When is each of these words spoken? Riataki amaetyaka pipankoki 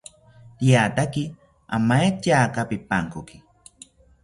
Riataki 0.61 1.23
amaetyaka 1.77 2.61
pipankoki 2.69 3.37